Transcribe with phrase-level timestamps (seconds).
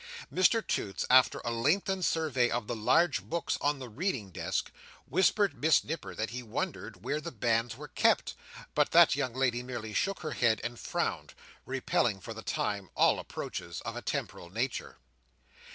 [0.33, 4.71] Mr Toots, after a lengthened survey of the large books on the reading desk,
[5.05, 8.33] whispered Miss Nipper that he wondered where the banns were kept,
[8.73, 11.35] but that young lady merely shook her head and frowned;
[11.67, 14.97] repelling for the time all approaches of a temporal nature.